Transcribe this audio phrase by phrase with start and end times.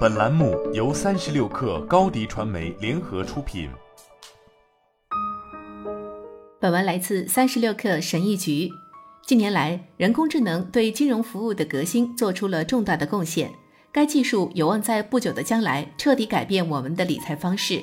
[0.00, 3.70] 本栏目由三十六氪高低传媒联合出品。
[6.60, 8.70] 本文来自三十六氪神译局。
[9.24, 13.50] 近年来，人工智能对金融服务的革新做出了重大的贡献。
[13.90, 17.82] 该技术有望在不久的将来彻底改变我们的理财方式。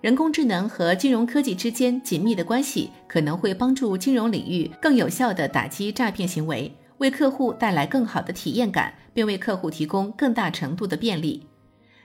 [0.00, 6.72] 人工智能和金融科技之间紧密的关系，可能会帮助金融领域更有效地打击诈骗行为。
[6.98, 11.46] 为客户带来更好的体验感，并为客户提供更大程度的便利。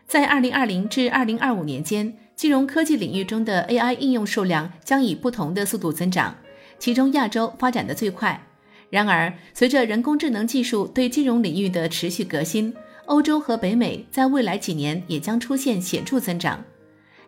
[0.08, 6.36] 在二零二零至二零二五年间，金融科技领域中的 AI 应用数量将以不同的速度增长，
[6.78, 8.46] 其中亚洲发展的最快。
[8.90, 12.74] 然而，随着人工智能技术对金融领域的持续革新，
[13.06, 16.64] 欧洲和北美在未来几年也将出现显著增长。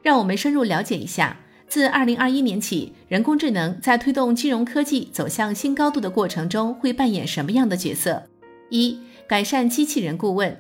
[0.04, 1.38] 让我们深入了解一下。
[1.76, 8.24] 自二零二一年起，人工智能在推动金融科技走向新高度的过程中会扮演什么样的角色？
[8.70, 8.98] 一、
[9.28, 10.58] 改善机器人顾问。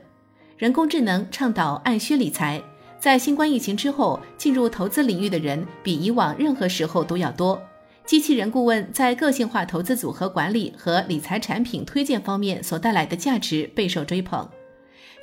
[0.57, 2.61] 人工智能倡导按需理财。
[2.99, 7.61] 在新冠疫情之后，进入投资领域的人比以往任何时候都要多。
[8.05, 14.45] 机器人顾问在个性化投资组合管理和理财产品推荐方面所带来的价值备受追捧。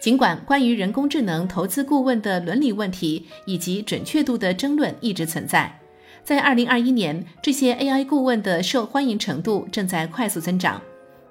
[0.01, 5.79] 尽管关于人工智能投资顾问的伦理问题以及准确度的争论一直存在，
[6.25, 10.81] 在二零二一年，这些 AI 顾问的受欢迎程度正在快速增长。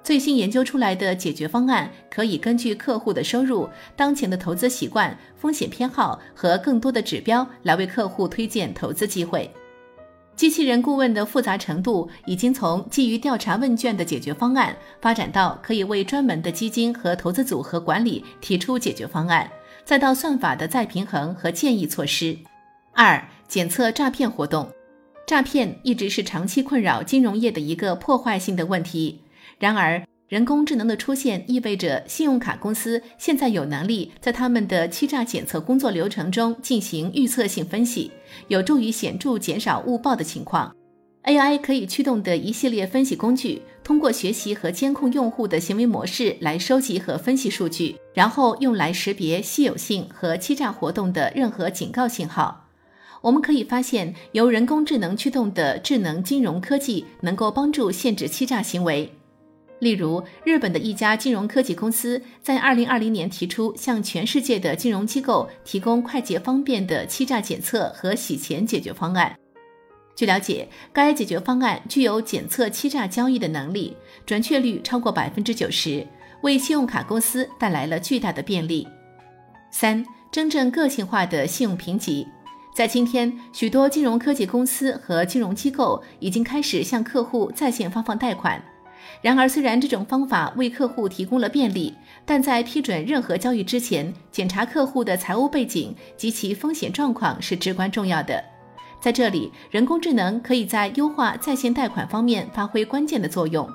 [0.04, 9.50] 最新研究出来的解决方案可以根据客户的收入、当前的投资习惯、风险偏好和更多的指标来为客户推荐投资机会。
[10.34, 19.48] 机器人顾问的复杂程度已经从基于调查问卷的解决方案发展到可以为专门的基金和投资组合管理提出解决方案，
[19.84, 22.36] 再到算法的再平衡和建议措施。
[22.92, 24.68] 二、检测诈骗活动。
[25.32, 29.22] 诈骗一直是长期困扰金融业的一个破坏性的问题。
[29.58, 38.10] 然而，人工智能的出现意味着信用卡公司现在有能力在他们的欺诈检测工作流程中进行预测性分析，
[38.48, 40.70] 有助于显著减少误报的情况。
[41.22, 52.61] AI 可以驱动的一系列分析工具，通过学习和监控用户的行为模式来收集和分析数据，然后用来识别稀有性和欺诈活动的任何警告信号。
[53.22, 59.10] 我们可以发现，由人工智能驱动的智能金融科技能够帮助限制欺诈行为。
[59.78, 69.34] 例如，日本的一家金融科技公司在2020年提出向全世界的金融机构提供快捷方便的欺诈检测和洗钱解决方案。
[70.14, 73.96] 据了解，该解决方案具有检测欺诈交易的能力，
[74.26, 76.06] 准确率超过百分之九十，
[76.42, 78.86] 为信用卡公司带来了巨大的便利。
[79.72, 82.26] 三、真正个性化的信用评级。
[82.74, 88.62] 在今天，许多金融科技公司和金融机构已经开始向客户在线发放贷款。
[89.20, 91.94] 然而，虽然这种方法为客户提供了便利，
[92.24, 98.42] 但在批准任何交易之前，检查客户的财务背景及其风险状况是至关重要的。
[98.98, 103.68] 在这里，人工智能可以在优化在线贷款方面发挥关键的作用。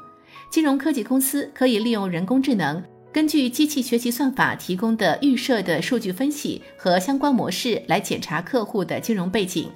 [0.50, 2.82] 金融科技公司可以利用人工智能，
[3.18, 9.72] 根据机器学习算法提供的预设的数据分析和相关模式来检查客户的金融背景。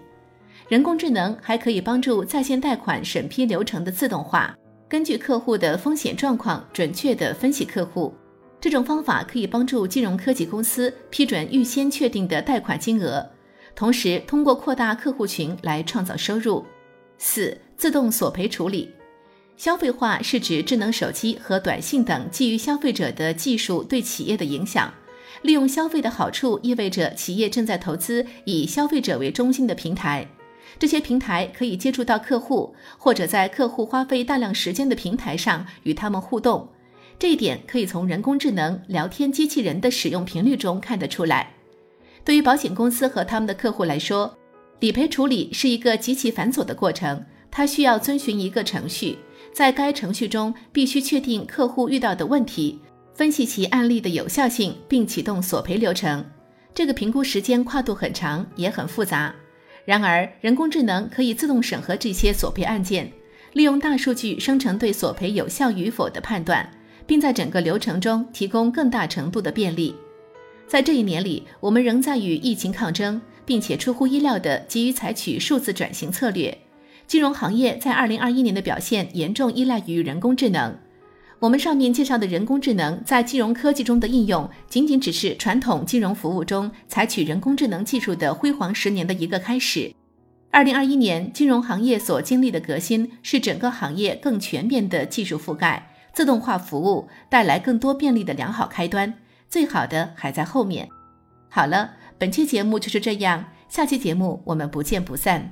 [0.69, 4.55] 人工智能还可以帮助在线贷款审批流程的自动化。
[4.87, 8.13] 根据客户的风险状况，准确地分析客户。
[8.59, 13.27] 这种方法可以帮助金融科技公司批准预先确定的贷款金额，
[13.73, 16.63] 同时通过扩大客户群来创造收入。
[17.17, 18.93] 四、自动索赔处理。
[19.61, 24.91] 消费化是指智能手机和短信等基于消费者的技术对企业的影响。
[25.43, 30.27] 利用消费的好处意味着企业正在投资以消费者为中心的平台。
[30.79, 36.67] 这些平台可以接触到客户，或者在客户花费大量时间的平台上与他们互动。
[37.19, 41.53] 这一点可以从人工智能聊天机器人的使用频率中看得出来。
[42.25, 44.35] 对于保险公司和他们的客户来说，
[44.79, 47.23] 理赔处理是一个极其繁琐的过程。
[47.53, 49.17] 它需要遵循一个程序，
[49.53, 52.79] 在该程序中必须确定客户遇到的问题，
[53.13, 56.25] 分析其案例的有效性，并启动索赔流程。
[56.73, 59.35] 这个评估时间跨度很长，也很复杂。
[59.83, 63.11] 然而，人工智能可以自动审核这些索赔案件，
[63.53, 66.69] 利用大数据生成对索赔有效与否的判断，
[67.05, 69.93] 并在整个流程中提供更大程度的便利。
[70.65, 76.57] 在这一年里，我们仍在与疫情抗争，并且出乎意料地急于采取数字转型策略。
[77.11, 80.73] 金融行业在2021年的表现严重依赖于人工智能。
[81.39, 89.93] 我们上面介绍的人工智能在金融科技中的应用，仅仅只是传统金融服务中采取人工智能技术的辉煌十年的一个开始。
[90.51, 99.13] 二零二一年，金融行业所经历的革新，是整个行业更全面的技术覆盖、自动化服务带来更多便利的良好开端。
[99.49, 100.87] 最好的还在后面。
[101.49, 105.51] 好了，本期节目就是这样，下期节目我们不见不散。